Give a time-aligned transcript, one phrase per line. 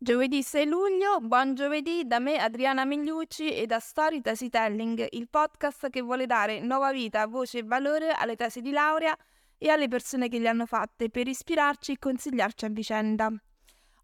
[0.00, 5.90] Giovedì 6 luglio, buon giovedì da me Adriana Migliucci e da Story Telling, il podcast
[5.90, 9.18] che vuole dare nuova vita, voce e valore alle tesi di laurea
[9.58, 13.28] e alle persone che le hanno fatte per ispirarci e consigliarci a vicenda.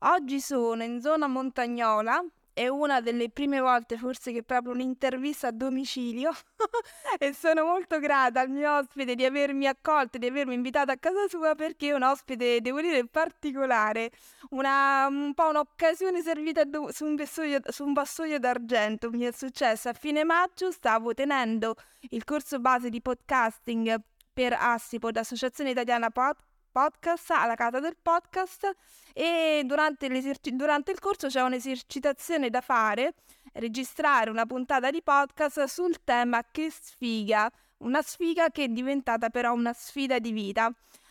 [0.01, 2.25] Oggi sono in zona montagnola,
[2.55, 6.31] è una delle prime volte forse che proprio un'intervista a domicilio
[7.19, 11.27] e sono molto grata al mio ospite di avermi accolto, di avermi invitato a casa
[11.29, 14.13] sua perché è un ospite, devo dire, particolare,
[14.51, 19.11] una, un po' un'occasione servita su un, vassoio, su un vassoio d'argento.
[19.11, 21.75] Mi è successo a fine maggio, stavo tenendo
[22.11, 24.01] il corso base di podcasting
[24.33, 28.69] per Assipod, Associazione Italiana Podcast podcast, alla casa del podcast
[29.13, 30.09] e durante,
[30.55, 33.15] durante il corso c'è un'esercitazione da fare,
[33.53, 37.49] registrare una puntata di podcast sul tema che sfiga,
[37.79, 40.69] una sfiga che è diventata però una sfida di vita.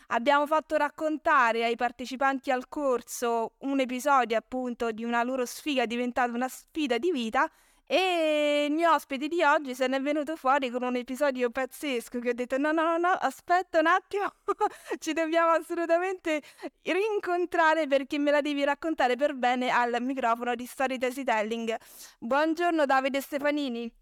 [0.08, 6.30] Abbiamo fatto raccontare ai partecipanti al corso un episodio appunto di una loro sfiga diventata
[6.30, 7.50] una sfida di vita
[7.86, 12.18] e il mio ospite di oggi se ne è venuto fuori con un episodio pazzesco
[12.18, 14.32] che ho detto no, no, no, no, aspetta un attimo,
[14.98, 16.42] ci dobbiamo assolutamente
[16.82, 21.76] rincontrare perché me la devi raccontare per bene al microfono di Story Telling.
[22.18, 23.92] Buongiorno Davide Stefanini.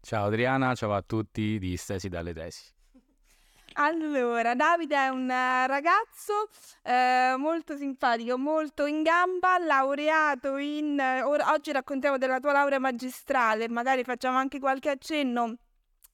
[0.00, 2.78] Ciao Adriana, ciao a tutti di Stesi dalle Tesi.
[3.82, 6.50] Allora, Davide è un eh, ragazzo
[6.82, 11.00] eh, molto simpatico, molto in gamba, laureato in...
[11.00, 15.56] Eh, oggi raccontiamo della tua laurea magistrale, magari facciamo anche qualche accenno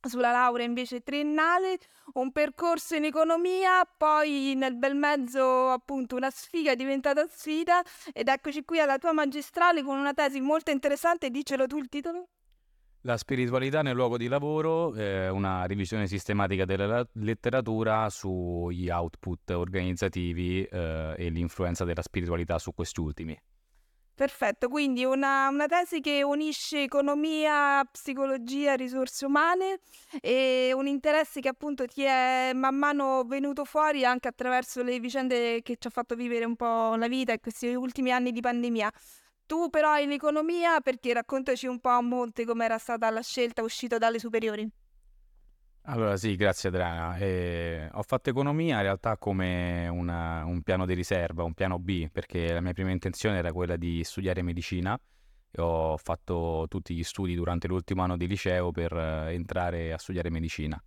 [0.00, 1.78] sulla laurea invece triennale,
[2.14, 8.28] un percorso in economia, poi nel bel mezzo appunto una sfiga è diventata sfida ed
[8.28, 12.28] eccoci qui alla tua magistrale con una tesi molto interessante, dicelo tu il titolo.
[13.06, 20.64] La spiritualità nel luogo di lavoro è una revisione sistematica della letteratura sugli output organizzativi
[20.64, 23.40] eh, e l'influenza della spiritualità su questi ultimi.
[24.12, 29.78] Perfetto, quindi una, una, tesi che unisce economia, psicologia, risorse umane
[30.20, 35.62] e un interesse che appunto ti è man mano venuto fuori anche attraverso le vicende
[35.62, 38.90] che ci ha fatto vivere un po' la vita e questi ultimi anni di pandemia.
[39.46, 43.96] Tu però hai l'economia perché raccontaci un po' a monte com'era stata la scelta uscita
[43.96, 44.68] dalle superiori.
[45.88, 47.16] Allora sì, grazie Adriana.
[47.16, 52.08] Eh, ho fatto economia in realtà come una, un piano di riserva, un piano B,
[52.10, 54.98] perché la mia prima intenzione era quella di studiare medicina
[55.48, 59.98] e ho fatto tutti gli studi durante l'ultimo anno di liceo per eh, entrare a
[59.98, 60.82] studiare medicina.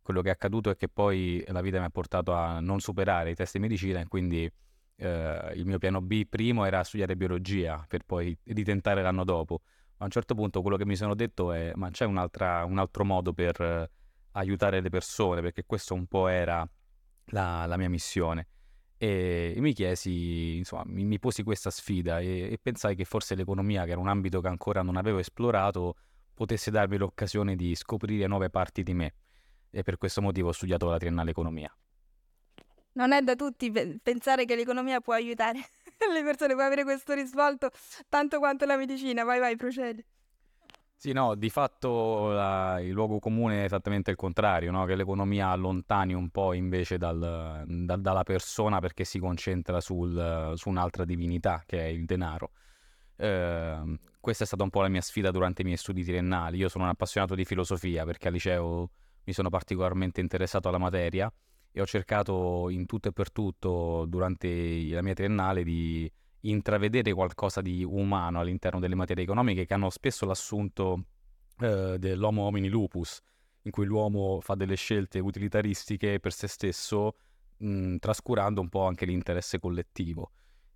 [0.00, 3.32] Quello che è accaduto è che poi la vita mi ha portato a non superare
[3.32, 4.50] i test di medicina e quindi
[4.98, 9.60] eh, il mio piano B primo era studiare biologia per poi ritentare l'anno dopo.
[9.98, 13.32] A un certo punto quello che mi sono detto è ma c'è un altro modo
[13.32, 13.90] per eh,
[14.32, 16.68] aiutare le persone perché questo un po' era
[17.26, 18.48] la, la mia missione.
[18.96, 23.84] E, mi chiesi, insomma, mi, mi posi questa sfida e, e pensai che forse l'economia,
[23.84, 25.96] che era un ambito che ancora non avevo esplorato,
[26.34, 29.14] potesse darmi l'occasione di scoprire nuove parti di me.
[29.70, 31.72] E per questo motivo ho studiato la triennale economia
[32.98, 33.72] non è da tutti
[34.02, 35.60] pensare che l'economia può aiutare
[36.12, 37.70] le persone, può avere questo risvolto
[38.08, 39.22] tanto quanto la medicina.
[39.24, 40.04] Vai, vai, procedi.
[40.96, 44.84] Sì, no, di fatto la, il luogo comune è esattamente il contrario, no?
[44.84, 50.68] che l'economia allontani un po' invece dal, da, dalla persona perché si concentra sul, su
[50.68, 52.50] un'altra divinità che è il denaro.
[53.14, 56.56] Eh, questa è stata un po' la mia sfida durante i miei studi triennali.
[56.56, 58.90] Io sono un appassionato di filosofia perché al liceo
[59.22, 61.32] mi sono particolarmente interessato alla materia
[61.70, 67.60] e ho cercato in tutto e per tutto durante la mia triennale di intravedere qualcosa
[67.60, 71.04] di umano all'interno delle materie economiche che hanno spesso l'assunto
[71.60, 73.20] eh, dell'homo homini lupus,
[73.62, 77.16] in cui l'uomo fa delle scelte utilitaristiche per se stesso,
[77.58, 80.30] mh, trascurando un po' anche l'interesse collettivo.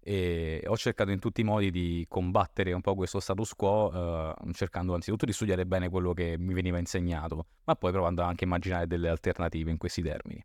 [0.05, 4.53] E ho cercato in tutti i modi di combattere un po' questo status quo, eh,
[4.53, 8.47] cercando anzitutto di studiare bene quello che mi veniva insegnato, ma poi provando anche a
[8.49, 10.45] immaginare delle alternative in questi termini.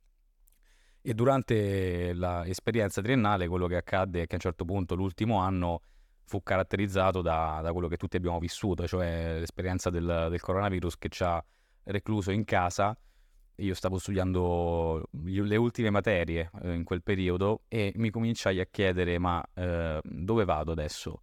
[1.08, 5.80] E durante l'esperienza triennale quello che accadde è che a un certo punto l'ultimo anno
[6.26, 11.08] fu caratterizzato da, da quello che tutti abbiamo vissuto, cioè l'esperienza del, del, coronavirus che
[11.08, 11.42] ci ha
[11.86, 12.94] recluso in casa.
[13.56, 19.18] Io stavo studiando le ultime materie eh, in quel periodo e mi cominciai a chiedere
[19.18, 21.22] ma eh, dove vado adesso?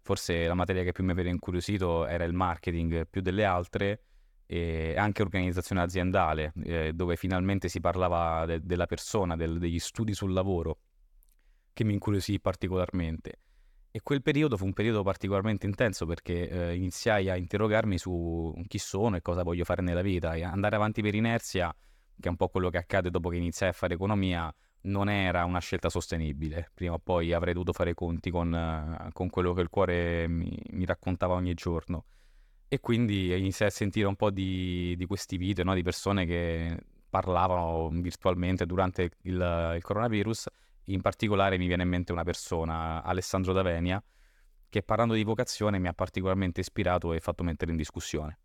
[0.00, 4.00] Forse la materia che più mi aveva incuriosito era il marketing più delle altre
[4.46, 10.14] e anche organizzazione aziendale, eh, dove finalmente si parlava de- della persona, del- degli studi
[10.14, 10.78] sul lavoro,
[11.72, 13.40] che mi incuriosì particolarmente.
[13.90, 18.78] E quel periodo fu un periodo particolarmente intenso perché eh, iniziai a interrogarmi su chi
[18.78, 21.74] sono e cosa voglio fare nella vita e andare avanti per inerzia,
[22.20, 25.44] che è un po' quello che accade dopo che iniziai a fare economia, non era
[25.44, 26.70] una scelta sostenibile.
[26.74, 30.58] Prima o poi avrei dovuto fare conti con, uh, con quello che il cuore mi,
[30.70, 32.04] mi, raccontava ogni giorno.
[32.68, 35.74] E quindi iniziai a sentire un po' di, di questi video, no?
[35.74, 36.76] di persone che
[37.08, 40.48] parlavano virtualmente durante il, il, coronavirus.
[40.86, 44.02] In particolare mi viene in mente una persona, Alessandro Davenia,
[44.68, 48.38] che parlando di vocazione mi ha particolarmente ispirato e fatto mettere in discussione.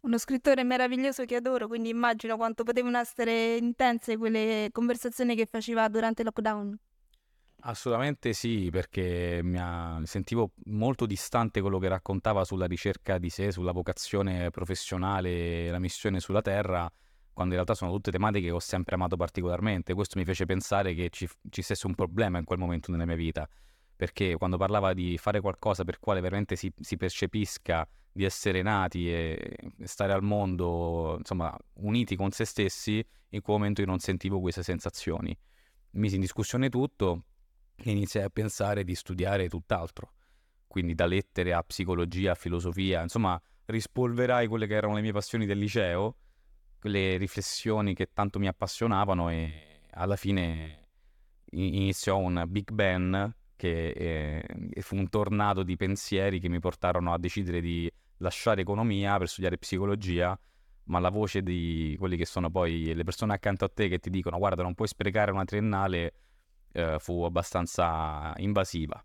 [0.00, 5.88] Uno scrittore meraviglioso che adoro, quindi immagino quanto potevano essere intense quelle conversazioni che faceva
[5.88, 6.78] durante il lockdown.
[7.62, 10.00] Assolutamente sì, perché mi ha...
[10.04, 16.20] sentivo molto distante quello che raccontava sulla ricerca di sé, sulla vocazione professionale la missione
[16.20, 16.90] sulla Terra,
[17.34, 19.92] quando in realtà sono tutte tematiche che ho sempre amato particolarmente.
[19.92, 23.16] Questo mi fece pensare che ci, ci stesse un problema in quel momento nella mia
[23.16, 23.46] vita,
[23.94, 29.12] perché quando parlava di fare qualcosa per quale veramente si, si percepisca di essere nati
[29.12, 34.40] e stare al mondo, insomma, uniti con se stessi, in quel momento io non sentivo
[34.40, 35.36] queste sensazioni.
[35.92, 37.24] Misi in discussione tutto
[37.84, 40.12] iniziai a pensare di studiare tutt'altro.
[40.66, 45.46] Quindi da lettere a psicologia, a filosofia, insomma, rispolverai quelle che erano le mie passioni
[45.46, 46.16] del liceo,
[46.78, 50.88] quelle riflessioni che tanto mi appassionavano e alla fine
[51.50, 57.18] iniziò un Big Bang che eh, fu un tornado di pensieri che mi portarono a
[57.18, 60.38] decidere di lasciare economia per studiare psicologia,
[60.84, 64.08] ma la voce di quelli che sono poi le persone accanto a te che ti
[64.08, 66.12] dicono guarda non puoi sprecare una triennale
[66.72, 69.02] eh, fu abbastanza invasiva,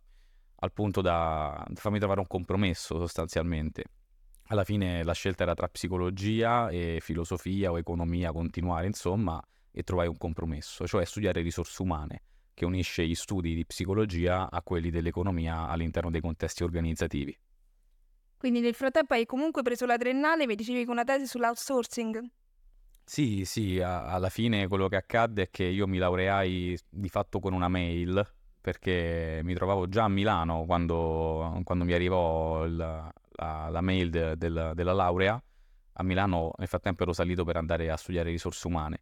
[0.58, 3.84] al punto da farmi trovare un compromesso sostanzialmente.
[4.48, 9.42] Alla fine la scelta era tra psicologia e filosofia o economia, continuare insomma,
[9.72, 12.22] e trovai un compromesso, cioè studiare risorse umane,
[12.54, 17.38] che unisce gli studi di psicologia a quelli dell'economia all'interno dei contesti organizzativi.
[18.38, 22.24] Quindi nel frattempo hai comunque preso la triennale, mi dicevi con una tesi sull'outsourcing.
[23.08, 27.40] Sì, sì, a- alla fine quello che accadde è che io mi laureai di fatto
[27.40, 28.28] con una mail,
[28.60, 33.14] perché mi trovavo già a Milano quando, quando mi arrivò il- la,
[33.70, 35.42] la mail de- del- della laurea.
[35.98, 39.02] A Milano nel frattempo ero salito per andare a studiare risorse umane.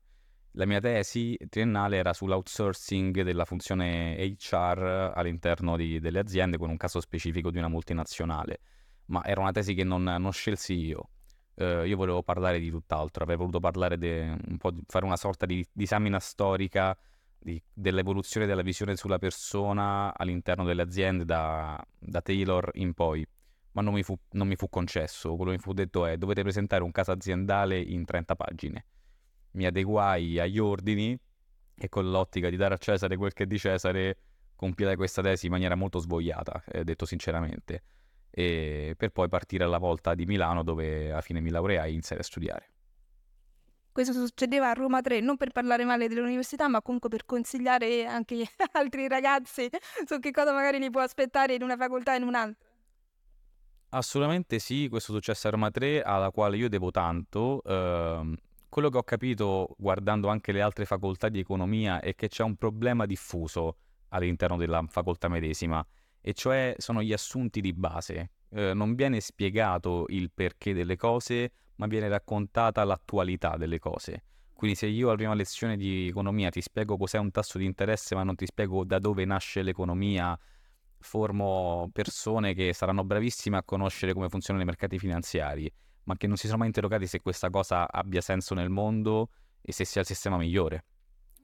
[0.51, 6.77] La mia tesi triennale era sull'outsourcing della funzione HR all'interno di- delle aziende con un
[6.77, 8.59] caso specifico di una multinazionale
[9.05, 11.09] ma era una tesi che non, non scelsi io.
[11.55, 15.17] Uh, io volevo parlare di tutt'altro, avrei voluto parlare de, un po' di, fare una
[15.17, 16.97] sorta di disamina storica
[17.37, 23.25] di, dell'evoluzione della visione sulla persona all'interno delle aziende da, da Taylor in poi,
[23.73, 25.35] ma non mi, fu, non mi, fu, concesso.
[25.35, 28.85] Quello che mi fu detto è dovete presentare un caso aziendale in 30 pagine.
[29.51, 31.15] Mi adeguai agli ordini
[31.75, 34.17] e con l'ottica di dare a Cesare quel che è di Cesare
[34.55, 37.83] compilai questa tesi in maniera molto svogliata, eh, detto sinceramente
[38.33, 42.23] per poi partire alla volta di Milano dove alla fine mi laureai e iniziai a
[42.23, 42.67] studiare.
[43.91, 48.37] Questo succedeva a Roma 3 non per parlare male dell'università ma comunque per consigliare anche
[48.37, 49.69] gli altri ragazzi
[50.05, 52.67] su che cosa magari li può aspettare in una facoltà e in un'altra.
[53.89, 57.61] Assolutamente sì, questo successo a Roma 3 alla quale io devo tanto.
[57.63, 58.33] Uh,
[58.67, 62.55] quello che ho capito guardando anche le altre facoltà di economia è che c'è un
[62.55, 63.77] problema diffuso
[64.09, 65.85] all'interno della facoltà medesima
[66.25, 68.31] e cioè sono gli assunti di base.
[68.49, 74.23] Eh, non viene spiegato il perché delle cose, ma viene raccontata l'attualità delle cose.
[74.53, 78.15] Quindi se io alla prima lezione di economia ti spiego cos'è un tasso di interesse,
[78.15, 80.39] ma non ti spiego da dove nasce l'economia,
[80.99, 85.69] formo persone che saranno bravissime a conoscere come funzionano i mercati finanziari,
[86.05, 89.29] ma che non si sono mai interrogati se questa cosa abbia senso nel mondo
[89.61, 90.85] e se sia il sistema migliore.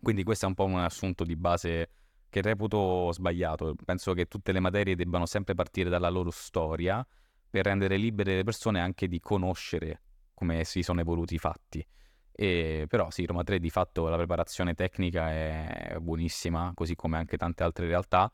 [0.02, 1.90] Quindi questo è un po' un assunto di base
[2.30, 3.76] che reputo sbagliato.
[3.84, 7.06] Penso che tutte le materie debbano sempre partire dalla loro storia
[7.50, 10.02] per rendere libere le persone anche di conoscere
[10.34, 11.86] come si sono evoluti i fatti.
[12.32, 17.36] E, però sì, Roma 3 di fatto la preparazione tecnica è buonissima, così come anche
[17.36, 18.32] tante altre realtà,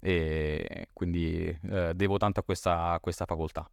[0.00, 3.70] e quindi eh, devo tanto a questa, a questa, facoltà.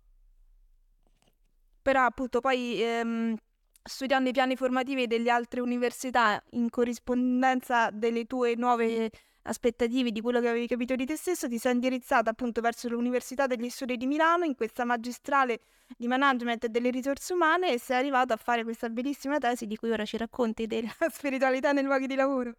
[1.82, 3.36] Però appunto poi ehm,
[3.82, 9.10] studiando i piani formativi delle altre università in corrispondenza delle tue nuove
[9.44, 13.48] aspettative di quello che avevi capito di te stesso, ti sei indirizzata appunto verso l'Università
[13.48, 15.62] degli Studi di Milano in questa magistrale
[15.98, 19.92] di management delle risorse umane e sei arrivato a fare questa bellissima tesi di cui
[19.92, 22.56] ora ci racconti della spiritualità nei luoghi di lavoro.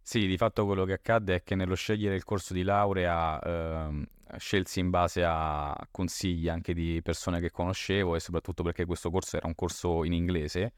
[0.00, 4.06] Sì, di fatto quello che accadde è che nello scegliere il corso di laurea ehm,
[4.38, 9.36] scelsi in base a consigli anche di persone che conoscevo e soprattutto perché questo corso
[9.36, 10.72] era un corso in inglese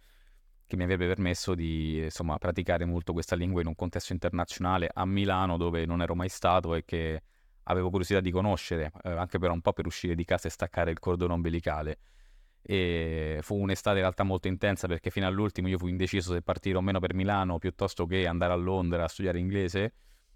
[0.70, 5.04] che mi avrebbe permesso di insomma, praticare molto questa lingua in un contesto internazionale a
[5.04, 7.22] Milano dove non ero mai stato e che
[7.64, 10.92] avevo curiosità di conoscere, eh, anche per un po' per uscire di casa e staccare
[10.92, 11.98] il cordone ombelicale.
[12.62, 16.76] e fu un'estate in realtà molto intensa perché fino all'ultimo io fui indeciso se partire
[16.76, 19.94] o meno per Milano piuttosto che andare a Londra a studiare inglese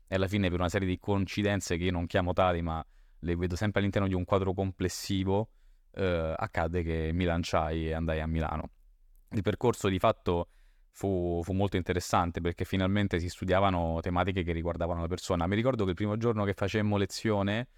[0.08, 2.84] e alla fine per una serie di coincidenze che io non chiamo tali ma
[3.20, 5.50] le vedo sempre all'interno di un quadro complessivo
[5.92, 8.70] eh, accadde che mi lanciai e andai a Milano.
[9.34, 10.48] Il percorso di fatto
[10.90, 15.46] fu, fu, molto interessante perché finalmente si studiavano tematiche che riguardavano la persona.
[15.46, 17.68] Mi ricordo che il primo giorno che facemmo lezione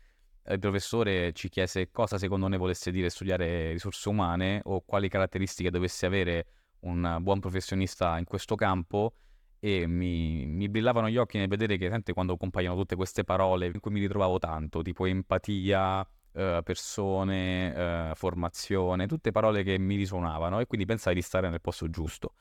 [0.49, 5.71] il professore ci chiese cosa secondo noi volesse dire studiare risorse umane o quali caratteristiche
[5.71, 6.47] dovesse avere
[6.81, 9.15] un buon professionista in questo campo
[9.59, 13.67] e mi, mi brillavano gli occhi nel vedere che sente, quando compaiono tutte queste parole
[13.67, 19.97] in cui mi ritrovavo tanto, tipo empatia, eh, persone, eh, formazione, tutte parole che mi
[19.97, 22.35] risuonavano e quindi pensai di stare nel posto giusto.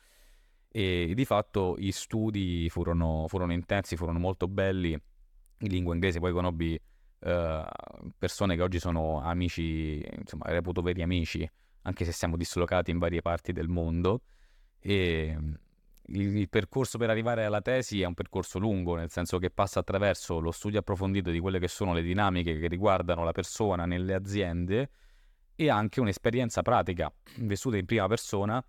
[0.69, 6.33] E di fatto gli studi furono, furono intensi, furono molto belli, in lingua inglese poi
[6.33, 6.77] conobbi
[7.19, 7.65] eh,
[8.17, 11.49] persone che oggi sono amici, insomma, reputo veri amici,
[11.83, 14.23] anche se siamo dislocati in varie parti del mondo.
[14.79, 15.37] E
[16.07, 19.79] il, il, percorso per arrivare alla tesi è un percorso lungo, nel senso che passa
[19.79, 24.13] attraverso lo studio approfondito di quelle che sono le dinamiche che riguardano la persona nelle
[24.13, 24.89] aziende
[25.55, 28.63] e anche un'esperienza pratica vissuta in prima persona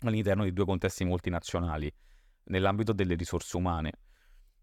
[0.00, 1.92] all'interno di due contesti multinazionali
[2.44, 3.92] nell'ambito delle risorse umane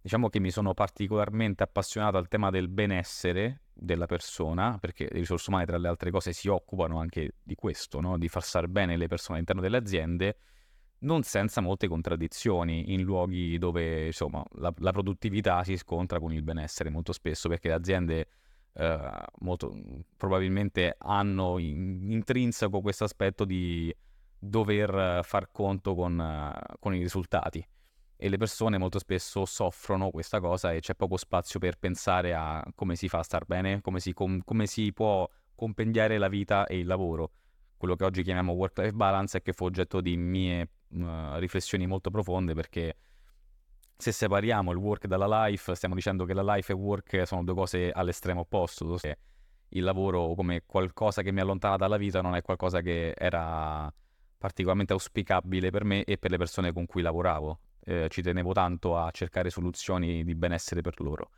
[0.06, 5.50] diciamo che mi sono particolarmente appassionato al tema del benessere della persona, perché le risorse
[5.50, 8.16] umane, tra le altre cose, si occupano anche di questo, no?
[8.20, 10.38] di far stare bene le persone all'interno delle aziende,
[11.06, 16.44] non senza molte contraddizioni in luoghi dove insomma, la, la produttività si scontra con il
[16.44, 18.28] benessere molto spesso, perché le aziende
[18.74, 19.74] eh, molto,
[20.18, 23.96] probabilmente hanno in, intrinseco questo aspetto di
[24.38, 27.66] dover far conto con, con i risultati
[28.18, 32.64] e le persone molto spesso soffrono questa cosa e c'è poco spazio per pensare a
[32.74, 36.66] come si fa a star bene, come si, com- come si può compendiare la vita
[36.66, 37.32] e il lavoro.
[37.78, 42.10] Quello che oggi chiamiamo work-life balance e che fu oggetto di mie uh, riflessioni molto
[42.10, 42.96] profonde perché
[43.98, 47.56] se separiamo il work dalla life, stiamo dicendo che la life e work sono due
[47.56, 48.98] cose all'estremo opposto.
[49.70, 53.92] Il lavoro come qualcosa che mi allontana dalla vita non è qualcosa che era
[54.38, 58.98] particolarmente auspicabile per me e per le persone con cui lavoravo eh, ci tenevo tanto
[58.98, 61.30] a cercare soluzioni di benessere per loro.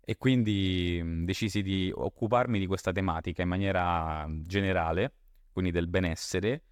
[0.00, 5.12] E quindi mh, decisi di occuparmi di questa tematica in maniera generale,
[5.52, 6.62] quindi del benessere,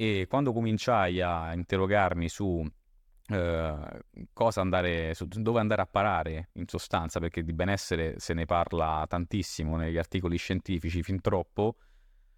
[0.00, 2.64] e quando cominciai a interrogarmi su
[3.30, 3.76] Uh,
[4.32, 9.04] cosa andare, su dove andare a parare in sostanza, perché di benessere se ne parla
[9.06, 11.76] tantissimo negli articoli scientifici, fin troppo,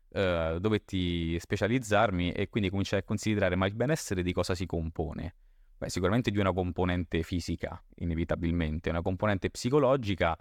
[0.09, 5.37] uh, dovetti specializzarmi e quindi cominciai a considerare ma il benessere di cosa si compone?
[5.79, 10.37] Beh, sicuramente di una componente fisica, inevitabilmente, una componente psicologica,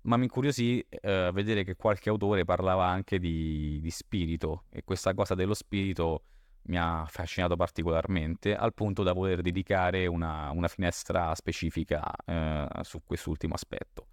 [0.00, 5.14] ma mi incuriosì eh, vedere che qualche autore parlava anche di, di, spirito e questa
[5.14, 6.22] cosa dello spirito
[6.66, 13.02] mi ha affascinato particolarmente al punto da voler dedicare una, una finestra specifica eh, su
[13.04, 14.08] quest'ultimo aspetto.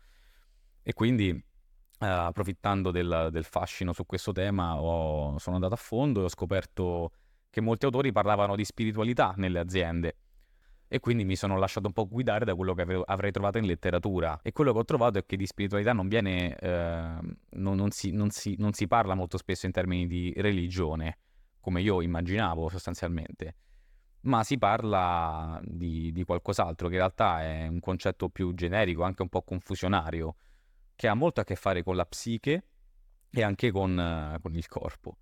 [0.82, 6.22] E quindi, eh, approfittando del, del, fascino su questo tema, ho, sono andato a fondo
[6.22, 7.12] e ho scoperto
[7.50, 10.18] che molti autori parlavano di spiritualità nelle aziende
[10.94, 14.40] e quindi mi sono lasciato un po' guidare da quello che avrei trovato in letteratura.
[14.44, 17.18] E quello che ho trovato è che di spiritualità non viene, eh,
[17.50, 21.18] non, non, si, non, si, non si parla molto spesso in termini di religione,
[21.64, 23.56] come io immaginavo sostanzialmente
[24.24, 29.22] ma si parla di, di, qualcos'altro che in realtà è un concetto più generico, anche
[29.22, 30.36] un po' confusionario,
[30.96, 32.68] che ha molto a che fare con la psiche
[33.30, 35.18] e anche con, con il corpo.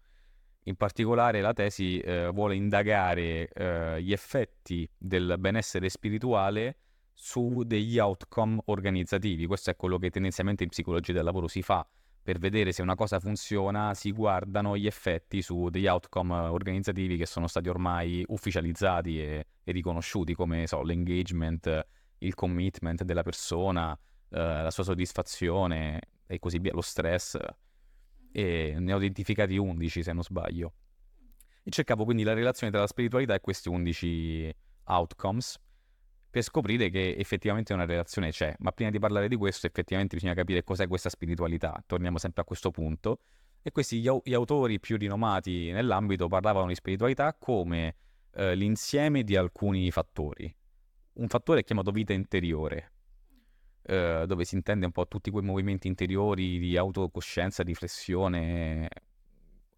[0.65, 6.77] In particolare la tesi eh, vuole indagare eh, gli effetti del benessere spirituale
[7.13, 9.48] su degli outcome organizzativi.
[9.48, 11.83] Questo è quello che tendenzialmente in psicologia del lavoro si fa.
[12.24, 17.25] Per vedere se una cosa funziona si guardano gli effetti su degli outcome organizzativi che
[17.25, 21.88] sono stati ormai ufficializzati e, e riconosciuti come so, l'engagement,
[22.20, 23.98] il commitment della persona,
[24.30, 27.38] eh, la sua soddisfazione e così via, lo stress
[28.32, 30.74] e ne ho identificati 11 se non sbaglio.
[31.63, 35.60] E cercavo quindi la relazione tra la spiritualità e questi 11 outcomes
[36.31, 38.55] per scoprire che effettivamente una relazione c'è.
[38.59, 41.83] Ma prima di parlare di questo, effettivamente bisogna capire cos'è questa spiritualità.
[41.85, 43.19] Torniamo sempre a questo punto.
[43.61, 47.95] E questi gli, autori più rinomati nell'ambito parlavano di spiritualità come
[48.33, 50.55] eh, l'insieme di alcuni fattori.
[51.13, 52.93] Un fattore chiamato vita interiore,
[53.83, 58.88] eh, dove si intende un po' tutti quei movimenti interiori di autocoscienza, riflessione,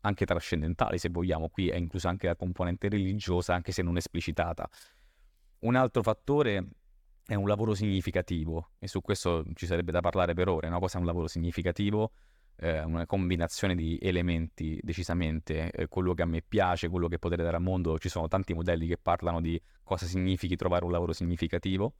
[0.01, 4.69] anche trascendentali se vogliamo, qui è inclusa anche la componente religiosa, anche se non esplicitata.
[5.63, 6.67] Un altro fattore
[7.25, 10.79] è un lavoro significativo e su questo ci sarebbe da parlare per ore, no?
[10.79, 12.12] cosa è un lavoro significativo?
[12.58, 17.43] eh, una combinazione di elementi decisamente, eh, quello che a me piace, quello che potrei
[17.43, 21.13] dare al mondo, ci sono tanti modelli che parlano di cosa significhi trovare un lavoro
[21.13, 21.96] significativo.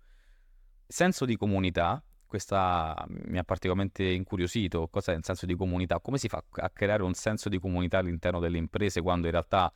[0.86, 6.00] Senso di comunità, questa mi ha particolarmente incuriosito, cosa è il senso di comunità?
[6.00, 9.72] Come si fa a creare un senso di comunità all'interno delle imprese quando in realtà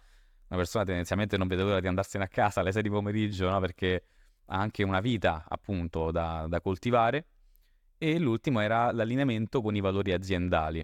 [0.49, 3.59] una persona tendenzialmente non vede l'ora di andarsene a casa alle 6 di pomeriggio, no?
[3.59, 4.03] perché
[4.45, 7.25] ha anche una vita appunto da, da coltivare
[7.97, 10.83] e l'ultimo era l'allineamento con i valori aziendali.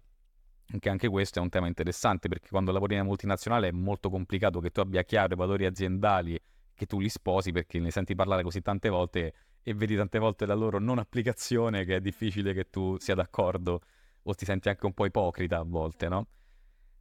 [0.71, 4.09] Anche, anche questo è un tema interessante perché quando lavori in una multinazionale è molto
[4.09, 6.39] complicato che tu abbia chiaro i valori aziendali,
[6.73, 10.45] che tu li sposi perché ne senti parlare così tante volte e vedi tante volte
[10.45, 13.81] la loro non applicazione che è difficile che tu sia d'accordo
[14.23, 16.27] o ti senti anche un po' ipocrita a volte, no?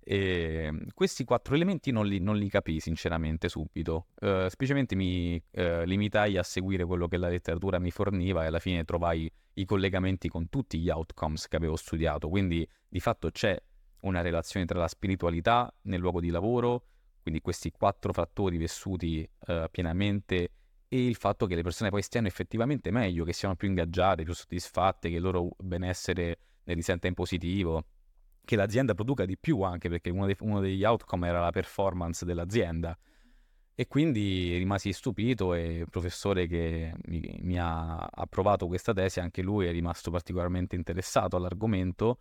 [0.05, 5.41] E ehm, questi quattro elementi non li, non li capii sinceramente subito, uh, semplicemente mi
[5.53, 9.65] uh, limitai a seguire quello che la letteratura mi forniva e alla fine trovai i
[9.65, 13.57] collegamenti con tutti gli outcomes che avevo studiato, quindi di fatto c'è
[14.01, 16.87] una relazione tra la spiritualità nel luogo di lavoro,
[17.23, 20.51] quindi questi quattro fattori vissuti uh, pienamente
[20.89, 24.35] e il fatto che le persone poi stiano effettivamente meglio, che siano più ingaggiate, più
[24.35, 27.85] soddisfatte, che il loro benessere ne risenta in positivo
[28.45, 32.25] che l'azienda produca di più anche perché uno, dei, uno degli outcome era la performance
[32.25, 32.97] dell'azienda.
[33.75, 39.41] E quindi rimasi stupito e il professore che mi, mi, ha approvato questa tesi, anche
[39.43, 42.19] lui è rimasto particolarmente interessato all'argomento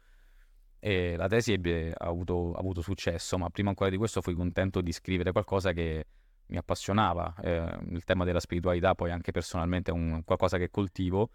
[0.79, 4.33] e la tesi ebbe, ha, avuto, ha avuto successo, ma prima ancora di questo fui
[4.33, 6.05] contento di scrivere qualcosa che
[6.47, 7.35] mi appassionava.
[7.41, 11.31] Eh, il tema della spiritualità poi anche personalmente è un, qualcosa che coltivo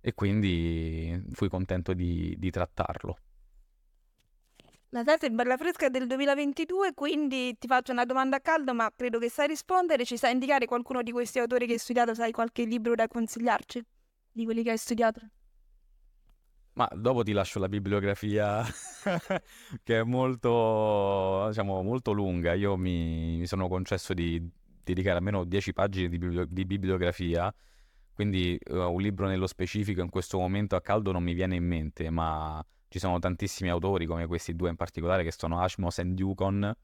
[0.00, 3.16] e quindi fui contento di, di trattarlo.
[4.92, 8.90] La tesi è bella fresca del 2022, quindi ti faccio una domanda a caldo, ma
[8.92, 10.04] credo che sai rispondere.
[10.04, 12.12] Ci sai indicare qualcuno di questi autori che hai studiato?
[12.12, 13.84] Sai qualche libro da consigliarci?
[14.32, 15.20] Di quelli che hai studiato?
[16.72, 18.64] Ma dopo ti lascio la bibliografia
[19.84, 22.54] che è molto, diciamo, molto lunga.
[22.54, 24.44] Io mi, mi, sono concesso di
[24.82, 27.54] dedicare almeno 10 pagine di, biblio- di bibliografia,
[28.12, 31.64] quindi uh, un libro nello specifico in questo momento a caldo non mi viene in
[31.64, 36.02] mente, ma ci sono tantissimi autori, come questi due in particolare, che sono Ashmos e
[36.02, 36.74] Yukon,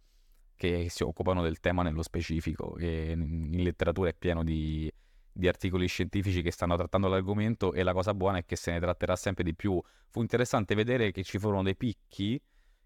[0.55, 2.77] che si occupano del tema nello specifico.
[2.77, 4.91] E in letteratura è pieno di,
[5.33, 8.79] di articoli scientifici che stanno trattando l'argomento e la cosa buona è che se ne
[8.79, 9.83] tratterà sempre di più.
[10.09, 12.41] Fu interessante vedere che ci furono dei picchi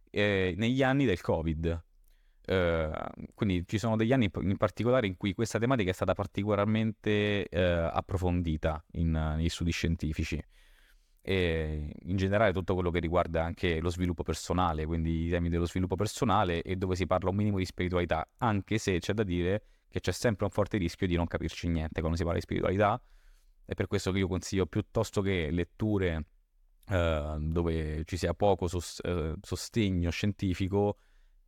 [0.09, 1.85] eh, negli anni del Covid.
[2.47, 2.91] Uh,
[3.35, 7.59] quindi ci sono degli anni in particolare in cui questa tematica è stata particolarmente uh,
[7.93, 10.43] approfondita in, negli studi scientifici
[11.31, 15.65] e in generale tutto quello che riguarda anche lo sviluppo personale, quindi i temi dello
[15.65, 19.63] sviluppo personale e dove si parla un minimo di spiritualità, anche se c'è da dire
[19.89, 23.01] che c'è sempre un forte rischio di non capirci niente quando si parla di spiritualità,
[23.65, 26.25] è per questo che io consiglio piuttosto che letture
[26.89, 30.97] eh, dove ci sia poco sos- eh, sostegno scientifico,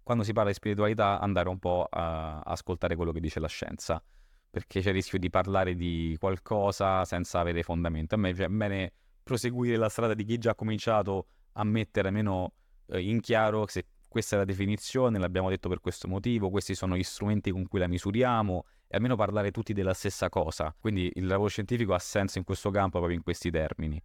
[0.04, 4.00] quando si parla di spiritualità andare un po' a ascoltare quello che dice la scienza,
[4.48, 8.14] perché c'è il rischio di parlare di qualcosa senza avere fondamento.
[8.14, 12.54] A me piace bene proseguire la strada di chi già ha cominciato a mettere almeno
[12.86, 16.96] eh, in chiaro se questa è la definizione, l'abbiamo detto per questo motivo, questi sono
[16.96, 20.74] gli strumenti con cui la misuriamo e almeno parlare tutti della stessa cosa.
[20.78, 24.00] Quindi il lavoro scientifico ha senso in questo campo proprio in questi termini.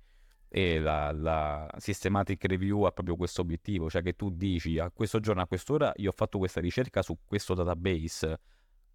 [0.47, 5.19] E la, la systematic review ha proprio questo obiettivo, cioè che tu dici a questo
[5.19, 8.39] giorno, a quest'ora, io ho fatto questa ricerca su questo database,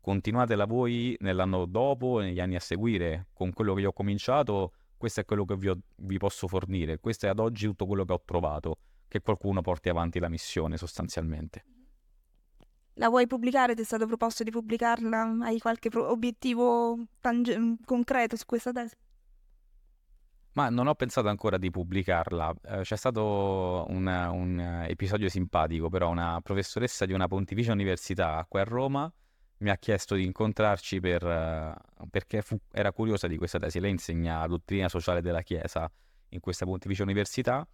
[0.01, 5.19] continuatela voi nell'anno dopo, negli anni a seguire, con quello che io ho cominciato, questo
[5.19, 8.13] è quello che vi, ho, vi posso fornire, questo è ad oggi tutto quello che
[8.13, 8.77] ho trovato,
[9.09, 11.65] che qualcuno porti avanti la missione sostanzialmente.
[12.95, 13.75] La vuoi pubblicare?
[13.75, 15.39] Ti è stato proposto di pubblicarla?
[15.41, 18.95] Hai qualche pro- obiettivo tange- concreto su questa tesi?
[20.53, 22.55] Ma non ho pensato ancora di pubblicarla.
[22.63, 28.61] Eh, c'è stato un, un, episodio simpatico, però una professoressa di una pontificia università qui
[28.61, 29.13] a Roma
[29.63, 33.81] mi ha chiesto di incontrarci per, uh, perché fu, era curiosa di questa tesi.
[33.81, 35.91] Lei insegna dottrina sociale della Chiesa
[36.31, 37.67] in questa Pontificia Università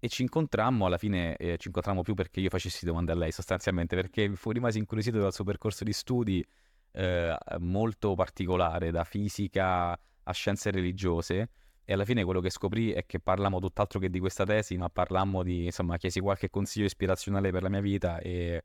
[0.00, 3.30] e ci incontrammo, alla fine eh, ci incontrammo più perché io facessi domande a lei
[3.30, 6.44] sostanzialmente, perché fu rimasi incuriosito dal suo percorso di studi
[6.92, 11.50] eh, molto particolare, da fisica a scienze religiose.
[11.84, 14.88] E alla fine quello che scoprì è che parlammo tutt'altro che di questa tesi, ma
[14.90, 18.62] parlammo di, insomma, chiesi qualche consiglio ispirazionale per la mia vita e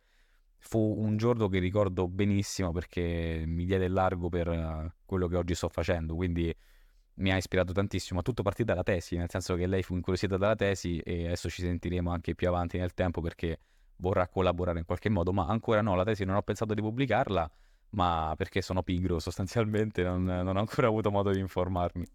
[0.65, 5.55] fu un giorno che ricordo benissimo perché mi diede largo per eh, quello che oggi
[5.55, 6.55] sto facendo, quindi
[7.15, 8.19] mi ha ispirato tantissimo.
[8.19, 11.49] Ma tutto partì dalla tesi, nel senso che lei fu incuriosita dalla tesi e adesso
[11.49, 13.59] ci sentiremo anche più avanti nel tempo perché
[13.97, 17.51] vorrà collaborare in qualche modo, ma ancora no, la tesi non ho pensato di pubblicarla,
[17.91, 22.05] ma perché sono pigro sostanzialmente, non, non ho ancora avuto modo di informarmi.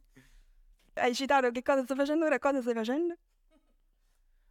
[0.94, 3.14] Hai citato che cosa sto facendo ora, cosa stai facendo?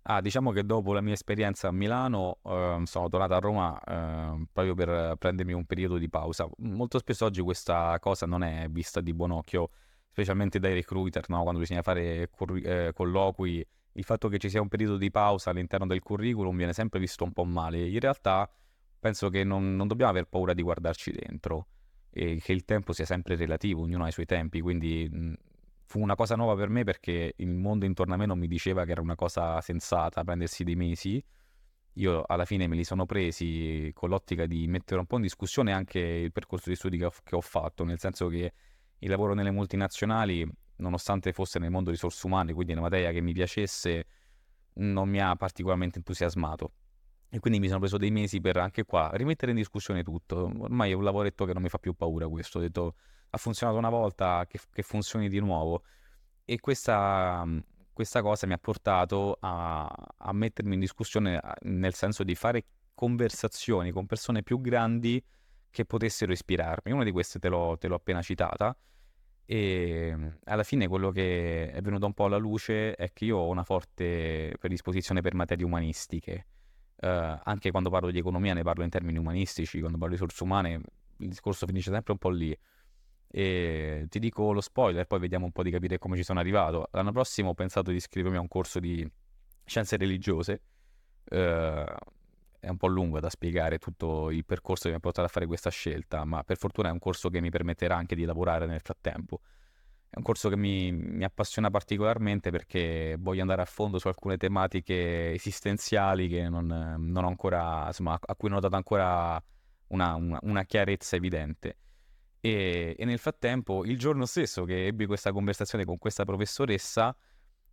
[0.10, 4.46] Ah, diciamo che dopo la mia esperienza a Milano eh, sono tornato a Roma eh,
[4.54, 6.48] proprio per prendermi un periodo di pausa.
[6.60, 9.70] Molto spesso oggi questa cosa non è vista di buon occhio,
[10.10, 11.42] specialmente dai recruiter, no?
[11.42, 13.68] quando bisogna fare curri- eh, colloqui.
[13.92, 17.26] Il fatto che ci sia un periodo di pausa all'interno del curriculum viene sempre visto
[17.26, 17.86] un po' male.
[17.90, 18.50] In realtà
[18.98, 21.68] penso che non, non dobbiamo aver paura di guardarci dentro
[22.12, 25.36] e che il tempo sia sempre relativo, ognuno ha i suoi tempi, quindi
[25.88, 28.84] fu una cosa nuova per me perché il mondo intorno a me non mi diceva
[28.84, 31.24] che era una cosa sensata prendersi dei mesi.
[31.94, 35.72] Io alla fine me li sono presi con l'ottica di mettere un po' in discussione
[35.72, 38.54] anche il percorso di studi che ho, che ho fatto, nel senso che
[39.00, 40.46] il lavoro nelle multinazionali,
[40.78, 44.06] nonostante fosse nel mondo risorse umane, quindi una materia che mi piacesse,
[44.74, 46.74] non mi ha particolarmente entusiasmato.
[47.30, 50.52] E quindi mi sono preso dei mesi per anche qua rimettere in discussione tutto.
[50.58, 52.58] Ormai è un lavoretto che non mi fa più paura questo.
[52.60, 52.96] Ho detto,
[53.30, 55.84] ha funzionato una volta, che, che funzioni di nuovo.
[56.46, 57.46] E questa,
[57.92, 59.86] questa cosa mi ha portato a,
[60.18, 65.24] a, mettermi in discussione nel senso di fare conversazioni con persone più grandi
[65.70, 66.92] che potessero ispirarmi.
[66.92, 68.76] Una di queste te l'ho, te l'ho appena citata.
[69.50, 73.48] E alla fine quello che è venuto un po' alla luce è che io ho
[73.48, 76.48] una forte predisposizione per materie umanistiche
[77.00, 80.44] Uh, anche quando parlo di economia ne parlo in termini umanistici, quando parlo di risorse
[80.44, 80.82] umane
[81.18, 82.58] il discorso finisce sempre un po' lì.
[83.30, 86.88] E ti dico lo spoiler, poi vediamo un po' di capire come ci sono arrivato.
[86.92, 89.10] L'anno prossimo ho pensato di iscrivermi a un corso di
[89.66, 90.62] scienze religiose.
[91.30, 91.84] Uh,
[92.60, 95.46] è un po' lungo da spiegare tutto il percorso che mi ha portato a fare
[95.46, 98.82] questa scelta, ma per fortuna è un corso che mi permetterà anche di lavorare nel
[98.82, 99.42] frattempo.
[100.10, 104.38] È un corso che mi, mi, appassiona particolarmente perché voglio andare a fondo su alcune
[104.38, 109.42] tematiche esistenziali non, non ancora, insomma, a cui non ho dato ancora
[109.88, 111.78] una, una, una chiarezza evidente.
[112.40, 117.16] E, e, nel frattempo, il giorno stesso che ebbi questa conversazione con questa professoressa,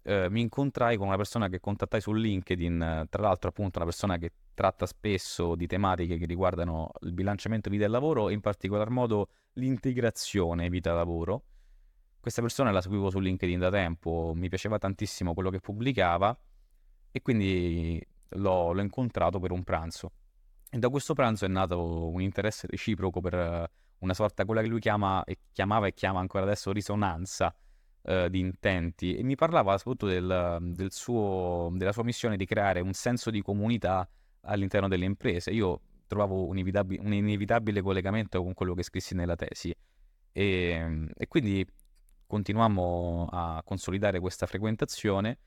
[0.03, 4.19] eh, mi incontrai con una persona che contattai su LinkedIn, tra l'altro appunto una persona
[4.19, 8.91] che tratta spesso di tematiche che riguardano il bilanciamento vita e lavoro e in particolar
[8.91, 11.45] modo l'integrazione vita-lavoro
[12.25, 16.35] questa persona la seguivo su LinkedIn da tempo, mi piaceva tantissimo quello che pubblicava
[17.11, 20.11] e quindi l'ho, l'ho incontrato per un pranzo.
[20.71, 24.81] E da questo pranzo è nato un interesse reciproco per una sorta, quella che lui
[24.81, 27.55] chiama e chiamava e chiama ancora adesso risonanza
[28.03, 32.81] eh, di intenti e mi parlava soprattutto del, del suo, della sua missione di creare
[32.81, 34.09] un senso di comunità
[34.43, 35.51] all'interno delle imprese.
[35.51, 39.75] Io trovavo un inevitabile, un inevitabile collegamento con quello che scrissi nella tesi
[40.33, 41.67] e, e quindi
[42.27, 45.39] continuammo a consolidare questa frequentazione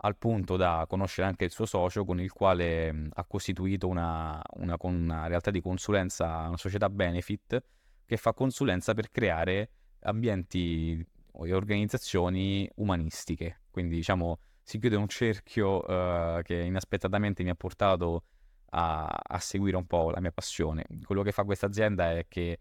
[0.00, 4.76] al punto da conoscere anche il suo socio con il quale ha costituito una, una,
[4.80, 7.60] una realtà di consulenza, una società benefit
[8.08, 11.06] che fa consulenza per creare ambienti
[11.44, 13.60] e organizzazioni umanistiche.
[13.70, 18.24] Quindi diciamo si chiude un cerchio uh, che inaspettatamente mi ha portato
[18.70, 20.86] a, a, seguire un po' la mia passione.
[21.04, 22.60] Quello che fa questa azienda è che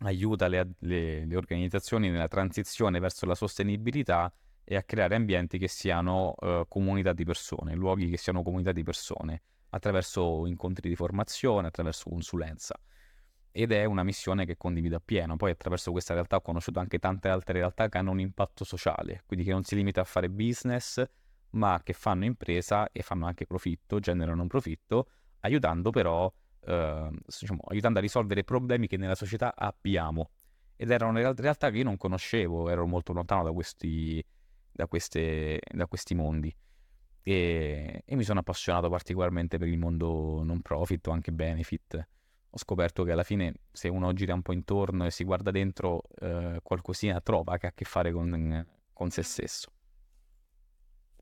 [0.00, 5.68] aiuta le, le, le, organizzazioni nella transizione verso la sostenibilità e a creare ambienti che
[5.68, 11.68] siano uh, comunità di persone, luoghi che siano comunità di persone, attraverso incontri di formazione,
[11.68, 12.78] attraverso consulenza.
[13.52, 15.36] Ed è una missione che condivido appieno.
[15.36, 19.22] Poi attraverso questa realtà ho conosciuto anche tante altre realtà che hanno un impatto sociale,
[19.26, 21.02] quindi che non si limita a fare business,
[21.50, 25.08] ma che fanno impresa e fanno anche profitto, generano un profitto,
[25.40, 30.30] aiutando però eh, diciamo, aiutando a risolvere problemi che nella società abbiamo.
[30.76, 34.24] Ed erano realtà che io non conoscevo, ero molto lontano da questi,
[34.72, 36.54] da queste, da questi mondi.
[37.22, 42.08] E, e, mi sono appassionato particolarmente per il mondo non profit o anche benefit.
[42.52, 46.02] Ho scoperto che alla fine, se uno gira un po' intorno e si guarda dentro,
[46.20, 49.70] eh, qualcosina trova che ha a che fare con, con se stesso.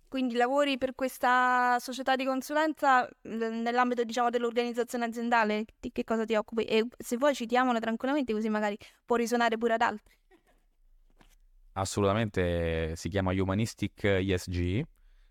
[0.08, 5.66] Quindi lavori per questa società di consulenza nell'ambito, diciamo, dell'organizzazione aziendale?
[5.78, 6.64] Di che cosa ti occupi?
[6.64, 10.16] E se vuoi citiamola tranquillamente così magari può risuonare pure ad altri.
[11.72, 14.82] Assolutamente si chiama Humanistic ESG,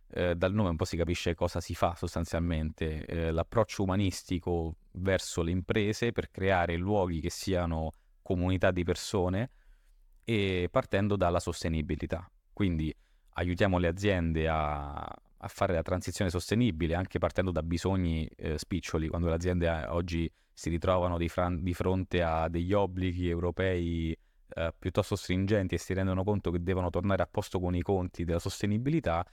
[0.09, 5.41] eh, dal nome un po' si capisce cosa si fa sostanzialmente, eh, l'approccio umanistico verso
[5.41, 9.51] le imprese per creare luoghi che siano comunità di persone
[10.23, 12.29] e partendo dalla sostenibilità.
[12.51, 12.93] Quindi
[13.33, 19.07] aiutiamo le aziende a, a, fare la transizione sostenibile anche partendo da bisogni eh, spiccioli,
[19.07, 24.17] quando le aziende eh, oggi si ritrovano di, fran- di fronte a degli obblighi europei
[24.49, 28.25] eh, piuttosto stringenti e si rendono conto che devono tornare a posto con i conti
[28.25, 29.25] della sostenibilità,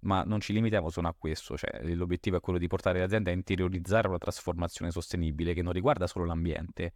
[0.00, 3.30] ma non ci limitiamo solo a questo, cioè l'obiettivo è quello di portare le aziende
[3.30, 6.92] a interiorizzare una trasformazione sostenibile che non riguarda solo l'ambiente,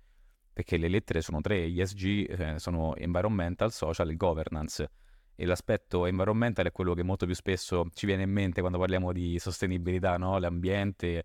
[0.52, 4.90] perché le lettere sono tre, ESG, eh, sono environmental, social e governance
[5.34, 9.12] e l'aspetto environmental è quello che molto più spesso ci viene in mente quando parliamo
[9.12, 10.38] di sostenibilità, no?
[10.38, 11.24] L'ambiente,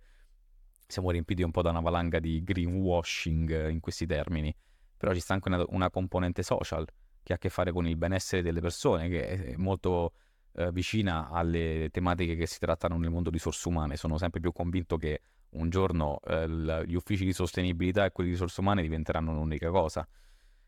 [0.88, 4.56] siamo riempiti un po' da una valanga di greenwashing in questi termini,
[4.96, 6.88] però ci sta anche una, una componente social
[7.22, 10.14] che ha a che fare con il benessere delle persone, che è molto
[10.58, 13.96] eh, vicina alle tematiche che si trattano nel mondo risorse umane.
[13.96, 16.48] Sono sempre più convinto che un giorno eh,
[16.86, 20.08] gli uffici di sostenibilità e quelli di risorse umane diventeranno un'unica cosa.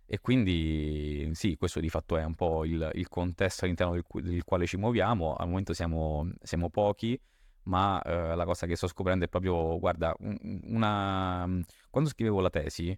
[0.06, 4.43] E quindi sì, questo di fatto è un po' il, il contesto all'interno del, del,
[4.43, 5.36] quale ci muoviamo.
[5.36, 7.19] Al momento siamo, siamo pochi,
[7.63, 11.47] ma eh, la cosa che sto scoprendo è proprio, guarda, una...
[11.89, 12.95] quando scrivevo la tesi,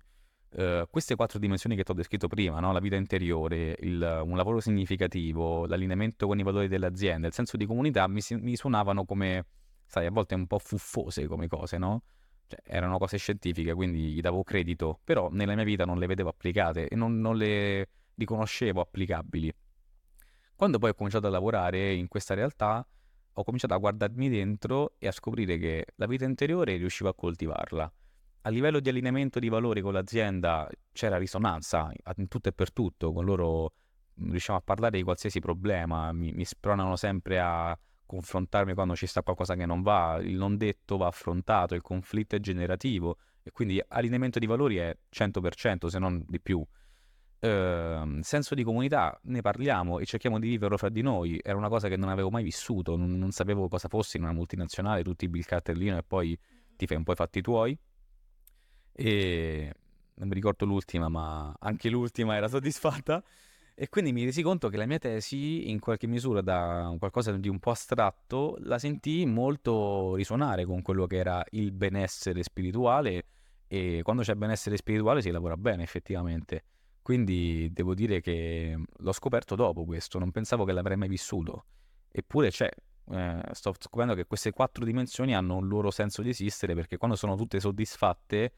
[0.53, 2.71] eh, queste quattro dimensioni che ti ho descritto prima, no?
[2.71, 7.65] la vita interiore, il, un lavoro significativo, l'allineamento con i valori dell'azienda, il senso di
[7.65, 9.45] comunità, mi, mi suonavano come,
[9.85, 12.03] sai, a volte un po' fuffose come cose, no?
[12.47, 16.29] Cioè, erano cose scientifiche, quindi gli davo credito, però nella mia vita non le vedevo
[16.29, 19.53] applicate e non, non le riconoscevo applicabili.
[20.55, 22.85] Quando poi ho cominciato a lavorare in questa realtà,
[23.33, 27.91] ho cominciato a guardarmi dentro e a scoprire che la vita interiore riuscivo a coltivarla.
[28.43, 33.13] A livello di allineamento di valori con l'azienda c'era risonanza in tutto e per tutto,
[33.13, 33.73] con loro
[34.15, 39.21] riusciamo a parlare di qualsiasi problema, mi, mi spronano sempre a confrontarmi quando ci sta
[39.21, 43.81] qualcosa che non va, il non detto va affrontato, il conflitto è generativo e quindi
[43.87, 46.65] allineamento di valori è 100% se non di più.
[47.41, 51.39] Uh, senso di comunità, ne parliamo e cerchiamo di viverlo fra di noi.
[51.41, 54.33] Era una cosa che non avevo mai vissuto, non, non sapevo cosa fosse in una
[54.33, 56.37] multinazionale, tutti il cartellino e poi
[56.75, 57.77] ti fai un po' i fatti tuoi.
[58.93, 59.73] E
[60.15, 63.23] non mi ricordo l'ultima, ma anche l'ultima era soddisfatta.
[63.73, 67.49] E quindi mi resi conto che la mia tesi, in qualche misura da qualcosa di
[67.49, 73.25] un po' astratto, la sentii molto risuonare con quello che era il benessere spirituale
[73.67, 76.65] e quando c'è benessere spirituale si lavora bene effettivamente.
[77.01, 81.65] Quindi devo dire che l'ho scoperto dopo questo, non pensavo che l'avrei mai vissuto.
[82.11, 82.69] Eppure c'è,
[83.11, 87.15] eh, sto scoprendo che queste quattro dimensioni hanno un loro senso di esistere perché quando
[87.15, 88.53] sono tutte soddisfatte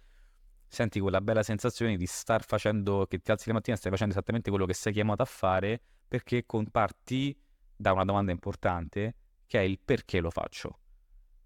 [0.74, 4.14] senti quella bella sensazione di star facendo, che ti alzi la mattina e stai facendo
[4.14, 7.38] esattamente quello che sei chiamato a fare perché comparti
[7.76, 10.80] da una domanda importante che è il perché lo faccio.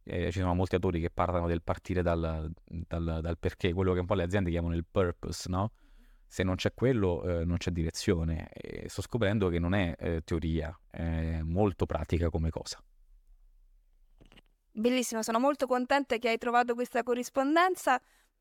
[0.03, 3.99] Eh, ci sono molti autori che parlano del partire dal, dal, dal, perché, quello che
[3.99, 5.73] un po' le aziende chiamano il purpose, no?
[6.25, 8.47] Se non c'è quello, eh, non c'è direzione.
[8.53, 12.81] E sto scoprendo che non è eh, teoria, è molto pratica come cosa.
[14.71, 17.99] Bellissimo, sono molto contenta che hai trovato questa corrispondenza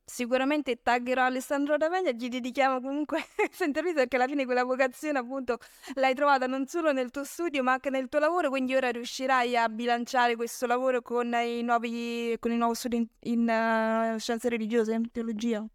[0.09, 5.19] sicuramente taggerò Alessandro Raveglia e gli dedichiamo comunque questa intervista perché alla fine quella vocazione
[5.19, 5.59] appunto
[5.95, 9.57] l'hai trovata non solo nel tuo studio ma anche nel tuo lavoro quindi ora riuscirai
[9.57, 14.49] a bilanciare questo lavoro con i nuovi, con i nuovi studi in, in uh, scienze
[14.49, 15.67] religiose, teologia.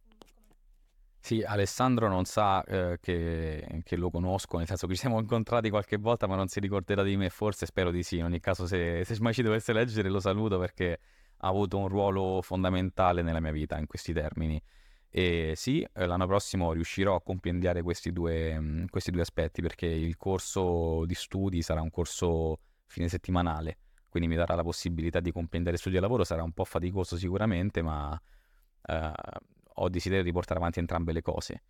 [1.24, 5.70] Sì, Alessandro non sa eh, che, che, lo conosco, nel senso che ci siamo incontrati
[5.70, 8.66] qualche volta ma non si ricorderà di me, forse spero di sì, in ogni caso
[8.66, 11.00] se, se mai ci dovesse leggere lo saluto perché
[11.44, 14.62] ha avuto un ruolo fondamentale nella mia vita in questi termini.
[15.10, 19.86] E sì, eh, l'anno prossimo riuscirò a compendiare questi due, mm, questi due aspetti perché
[19.88, 23.78] il corso di studi sarà un corso fine settimanale,
[24.10, 27.82] quindi mi darà la possibilità di compendiare studio e lavoro, sarà un po' faticoso sicuramente,
[27.82, 28.20] ma
[28.84, 29.12] eh,
[29.76, 31.64] ho desiderio di portare avanti entrambe le cose.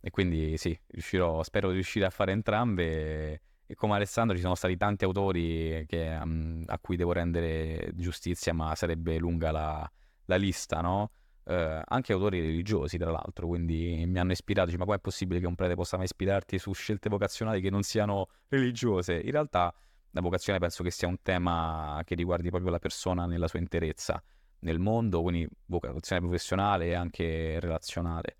[0.00, 4.54] E quindi sì, riuscirò, spero di riuscire a fare entrambe e come Alessandro ci sono
[4.54, 9.90] stati tanti autori che, um, a cui devo rendere giustizia, ma sarebbe lunga la,
[10.26, 11.10] la lista, no?
[11.42, 15.46] Uh, anche autori religiosi, tra l'altro, quindi mi hanno ispirato, dice, ma com'è possibile che
[15.46, 19.20] un prete possa mai ispirarti su scelte vocazionali che non siano religiose?
[19.20, 19.72] In realtà
[20.10, 24.22] la vocazione penso che sia un tema che riguardi proprio la persona nella sua interezza,
[24.60, 28.36] nel mondo, quindi vocazione professionale e anche relazionale.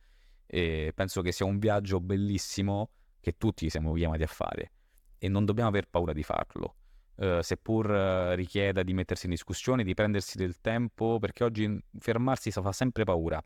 [0.46, 4.70] E penso che sia un viaggio bellissimo che tutti siamo chiamati a fare
[5.18, 6.76] e non dobbiamo aver paura di farlo.
[7.16, 12.50] Uh, seppur uh, richieda di mettersi in discussione, di prendersi del tempo, perché oggi fermarsi
[12.50, 13.42] fa sempre paura.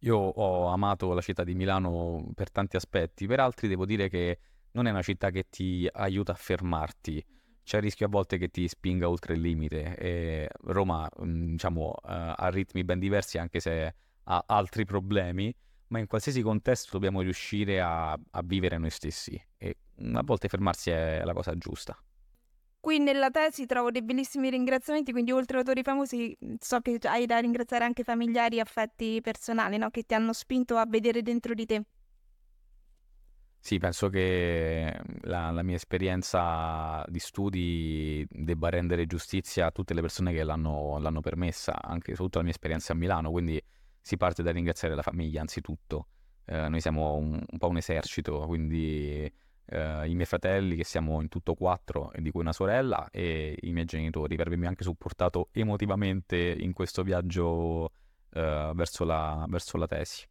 [0.00, 4.38] Io ho amato la città di Milano per tanti aspetti, per altri devo dire che
[4.72, 7.24] non è una città che ti aiuta a fermarti.
[7.62, 9.96] C'è il rischio a volte che ti spinga oltre il limite.
[9.96, 15.52] E Roma, mm, diciamo, uh, ha ritmi ben diversi anche se ha altri problemi,
[15.88, 19.76] ma in qualsiasi contesto dobbiamo riuscire a, a vivere noi stessi e
[20.12, 21.96] a volte fermarsi è la cosa giusta.
[22.80, 27.38] Qui nella tesi trovo dei bellissimi ringraziamenti, quindi oltre autori famosi so che hai da
[27.38, 29.90] ringraziare anche familiari e affetti personali no?
[29.90, 31.82] che ti hanno spinto a vedere dentro di te.
[33.58, 40.02] Sì, penso che la, la, mia esperienza di studi debba rendere giustizia a tutte le
[40.02, 43.60] persone che l'hanno, l'hanno permessa, anche soprattutto la mia esperienza a Milano, quindi
[44.06, 46.06] si parte da ringraziare la famiglia anzitutto.
[46.44, 49.28] Eh, noi siamo un, un, po' un esercito, quindi
[49.64, 53.72] eh, i miei fratelli, che siamo in tutto quattro, di cui una sorella, e i
[53.72, 57.90] miei genitori, per avermi anche supportato emotivamente in questo viaggio
[58.30, 60.24] eh, verso, la, verso, la, tesi.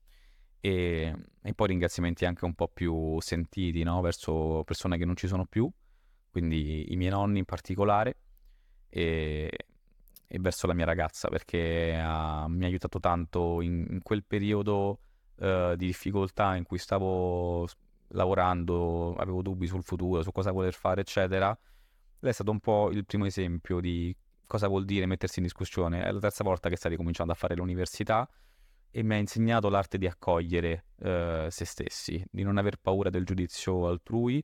[0.61, 3.99] E, e, poi ringraziamenti anche un po' più sentiti no?
[3.99, 5.69] verso persone che non ci sono più,
[6.31, 8.15] quindi i miei nonni in particolare,
[8.87, 9.51] e,
[10.35, 14.99] e verso la mia ragazza, perché uh, mi ha aiutato tanto in, in quel periodo
[15.37, 17.65] uh, di difficoltà in cui stavo
[18.09, 21.57] lavorando, avevo dubbi sul futuro, su cosa voler fare, eccetera.
[22.19, 24.13] Lei è stato un po' il primo esempio di
[24.45, 26.03] cosa vuol dire mettersi in discussione.
[26.03, 28.29] È la terza volta che sta ricominciando a fare l'università
[28.91, 33.23] e mi ha insegnato l'arte di accogliere eh, se stessi, di non aver paura del
[33.23, 34.43] giudizio altrui,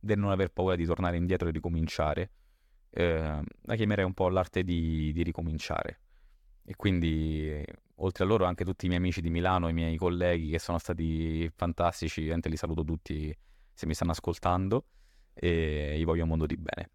[0.00, 2.30] del non aver paura di tornare indietro e ricominciare.
[2.98, 6.00] Eh, la chiamerei un po' l'arte di, di ricominciare.
[6.64, 7.62] E quindi
[7.96, 10.78] oltre a loro anche tutti i miei amici di Milano, i miei colleghi che sono
[10.78, 13.36] stati fantastici, ovviamente li saluto tutti
[13.70, 14.86] se mi stanno ascoltando
[15.34, 16.90] e gli voglio un mondo di bene.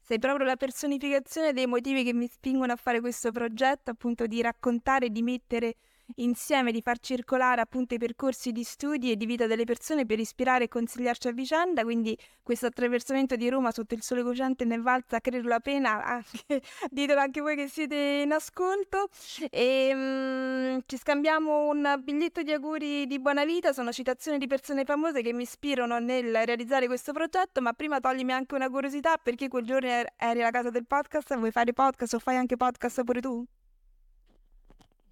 [0.00, 4.42] Sei proprio la personificazione dei motivi che mi spingono a fare questo progetto, appunto di
[4.42, 5.76] raccontare, di mettere
[6.16, 10.18] insieme di far circolare appunto i percorsi di studi e di vita delle persone per
[10.18, 14.78] ispirare e consigliarci a vicenda, quindi questo attraversamento di Roma sotto il sole cocente ne
[14.78, 19.08] valsa credo la pena, anche, ditelo anche voi che siete in ascolto.
[19.50, 24.84] E um, ci scambiamo un biglietto di auguri di buona vita, sono citazioni di persone
[24.84, 29.48] famose che mi ispirano nel realizzare questo progetto, ma prima toglimi anche una curiosità perché
[29.48, 33.02] quel giorno er-, eri alla casa del podcast, vuoi fare podcast o fai anche podcast
[33.04, 33.46] pure tu?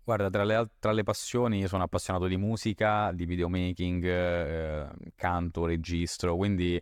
[0.05, 5.65] Guarda, tra le, tra le passioni io sono appassionato di musica, di videomaking, eh, canto,
[5.65, 6.75] registro, quindi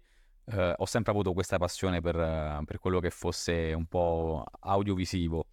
[0.46, 2.16] eh, ho sempre avuto questa passione per,
[2.64, 5.46] per, quello che fosse un po' audiovisivo.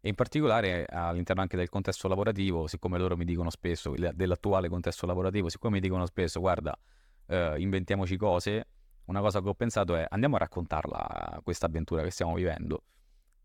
[0.00, 5.04] E in particolare all'interno anche del contesto lavorativo, siccome loro mi dicono spesso, dell'attuale contesto
[5.04, 6.78] lavorativo, siccome mi dicono spesso, guarda,
[7.26, 8.68] eh, inventiamoci cose,
[9.06, 12.82] una cosa che ho pensato è andiamo a raccontarla questa avventura che stiamo vivendo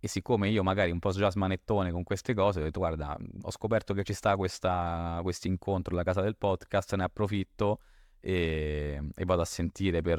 [0.04, 3.52] e siccome io magari un po' già smanettone con queste cose, ho detto guarda, ho
[3.52, 7.82] scoperto che ci sta questo incontro alla casa del podcast, ne approfitto
[8.20, 10.18] e, e vado a sentire per,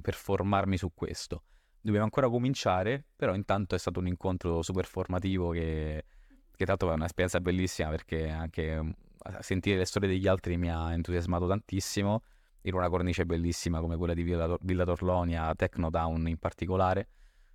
[0.00, 1.42] per, formarmi su questo.
[1.80, 6.04] Dobbiamo ancora cominciare, però intanto è stato un incontro super formativo che,
[6.54, 8.94] che l'altro è un'esperienza bellissima perché anche
[9.40, 12.22] sentire le storie degli altri mi ha entusiasmato tantissimo
[12.62, 17.08] in una cornice bellissima come quella di Villa, Villa Torlonia, Technodown in particolare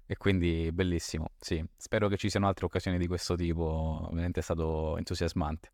[0.06, 1.64] e quindi bellissimo, sì.
[1.78, 5.72] Spero che ci siano altre occasioni di questo tipo, veramente è stato entusiasmante.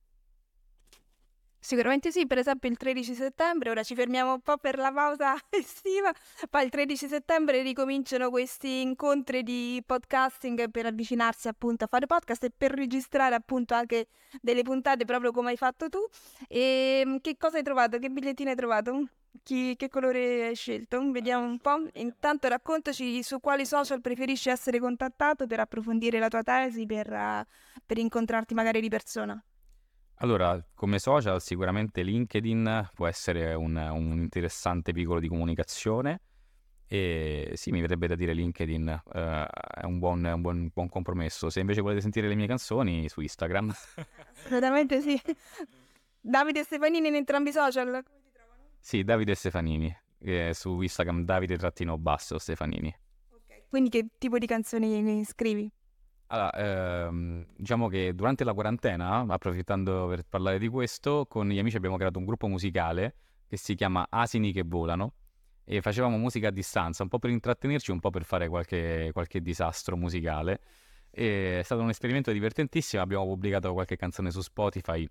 [1.64, 5.36] Sicuramente sì, per esempio il 13 settembre, ora ci fermiamo un po' per la pausa
[5.52, 6.12] estiva,
[6.50, 12.46] poi il 13 settembre ricominciano questi incontri di podcasting per avvicinarsi appunto a fare podcast
[12.46, 14.08] e per registrare appunto anche
[14.42, 16.00] delle puntate proprio come hai fatto tu.
[16.48, 18.00] E ehm, che cosa hai trovato?
[18.00, 19.06] Che bigliettino hai trovato?
[19.44, 21.12] Chi, che colore hai scelto?
[21.12, 21.88] Vediamo un po'.
[21.94, 27.44] Intanto raccontaci su quali social preferisci essere contattato per approfondire la tua tesi, per, uh,
[27.86, 29.44] per incontrarti magari di persona.
[30.16, 36.22] Allora, come social sicuramente LinkedIn può essere un, un interessante piccolo di comunicazione
[36.86, 41.50] e sì, mi verrebbe da dire LinkedIn uh, è un buon, un, buon, buon compromesso.
[41.50, 43.74] Se invece volete sentire le mie canzoni, su Instagram.
[44.36, 45.20] Assolutamente sì.
[46.20, 48.04] Davide Stefanini in entrambi i social.
[48.84, 52.94] Sì, Davide Stefanini, eh, su Instagram Davide-basso Stefanini.
[53.30, 55.72] Ok, quindi che tipo di canzoni scrivi?
[56.28, 56.52] Allora,
[57.08, 61.96] ehm, diciamo che durante la quarantena, approfittando per parlare di questo, con gli amici abbiamo
[61.98, 63.16] creato un gruppo musicale
[63.48, 65.14] che si chiama Asini che volano
[65.64, 69.42] e facevamo musica a distanza, un po' per intrattenerci, un po' per fare qualche, qualche
[69.42, 70.60] disastro musicale.
[71.12, 75.08] E è stato un esperimento divertentissimo, abbiamo pubblicato qualche canzone su Spotify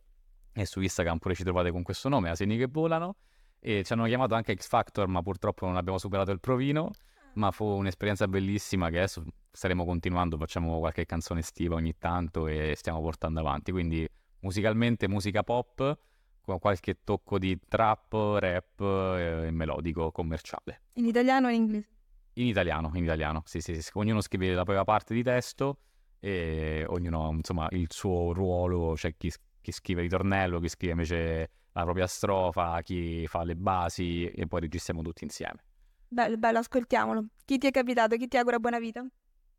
[0.52, 3.16] e su Instagram pure ci trovate con questo nome, Asini che volano
[3.60, 6.90] e ci hanno chiamato anche X Factor, ma purtroppo non abbiamo superato il provino.
[7.34, 12.74] Ma fu un'esperienza bellissima che adesso staremo continuando, facciamo qualche canzone estiva ogni tanto e
[12.74, 13.70] stiamo portando avanti.
[13.70, 14.08] Quindi
[14.40, 15.98] musicalmente musica pop
[16.40, 20.82] con qualche tocco di trap, rap e melodico commerciale.
[20.94, 21.88] In italiano o in inglese?
[22.32, 23.90] In italiano, in italiano, sì, sì, sì.
[23.94, 25.82] Ognuno scrive la propria parte di testo
[26.18, 31.50] e ognuno ha insomma il suo ruolo, c'è chi, chi scrive ritornello, chi scrive invece
[31.72, 35.64] la propria strofa, chi fa le basi e poi registriamo tutti insieme.
[36.08, 37.26] Bello, bello, ascoltiamolo.
[37.44, 38.16] Chi ti è capitato?
[38.16, 39.06] Chi ti augura buona vita?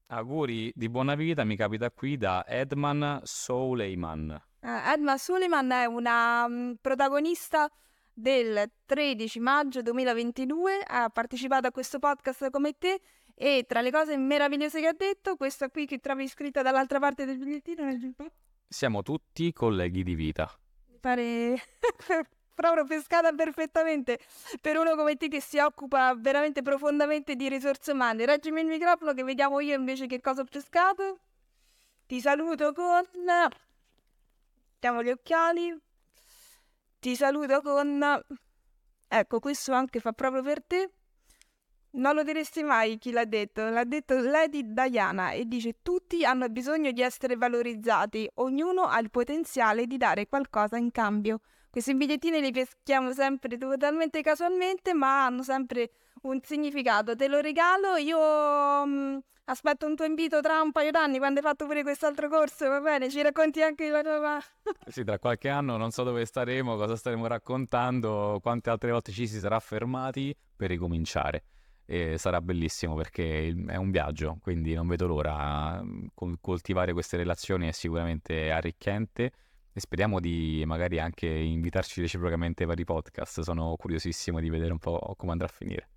[0.07, 4.41] Auguri di buona vita mi capita qui da Edman Soleiman.
[4.59, 7.72] Uh, Edman Suleiman è una um, protagonista
[8.14, 12.99] del 13 maggio 2022, ha partecipato a questo podcast come te
[13.34, 17.24] e tra le cose meravigliose che ha detto, questa qui che trovi scritta dall'altra parte
[17.24, 17.88] del bigliettino
[18.68, 20.53] Siamo tutti colleghi di vita
[21.02, 21.62] pare
[22.54, 24.20] proprio pescata perfettamente
[24.62, 28.26] per uno come te che si occupa veramente profondamente di risorse umane.
[28.26, 31.20] Reggimi il microfono che vediamo io invece che cosa ho pescato.
[32.06, 33.04] Ti saluto con...
[34.72, 35.76] Mettiamo gli occhiali.
[36.99, 38.24] Ti saluto con...
[39.08, 40.91] Ecco, questo anche fa proprio per te.
[41.94, 46.48] Non lo diresti mai chi l'ha detto, l'ha detto Lady Diana e dice tutti hanno
[46.48, 51.42] bisogno di essere valorizzati, ognuno ha il potenziale di dare qualcosa in cambio.
[51.70, 57.14] Questi bigliettini li peschiamo sempre totalmente casualmente, ma hanno sempre un significato.
[57.14, 61.42] Te lo regalo, io mh, mm, aspetto un tuo invito tra un paio d'anni quando
[61.42, 63.10] hai fatto pure quest'altro corso, va bene?
[63.10, 64.39] Ci racconti anche la tua...
[64.88, 69.28] sì, tra qualche anno non so dove staremo, cosa staremo raccontando, quante altre volte ci
[69.28, 71.44] si sarà fermati per ricominciare
[71.92, 75.84] e sarà bellissimo perché è un viaggio, quindi non vedo l'ora.
[76.39, 79.32] Coltivare queste relazioni è sicuramente arricchente
[79.74, 83.42] e speriamo di magari anche invitarci reciprocamente ai vari podcast.
[83.42, 85.89] Sono curiosissimo di vedere un po' come andrà a finire.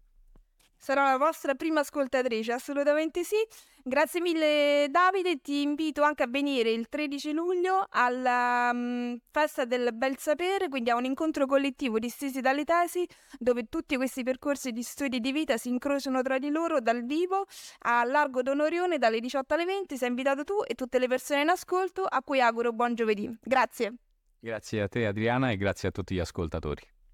[0.85, 3.37] Sarò la vostra prima ascoltatrice, assolutamente sì.
[3.83, 9.95] Grazie mille Davide, ti invito anche a venire il 13 luglio alla um, festa del
[9.95, 13.09] bel sapere, quindi a un incontro collettivo di stesi dalle tesi,
[13.39, 17.47] dove tutti questi percorsi di studi di vita si incrociano tra di loro dal vivo
[17.85, 19.97] a Largo Donorione dalle 18 alle 20.
[19.97, 23.35] Sei invitato tu e tutte le persone in ascolto, a cui auguro buon giovedì.
[23.41, 23.95] Grazie.
[24.39, 26.94] Grazie a te Adriana e grazie a tutti gli ascoltatori.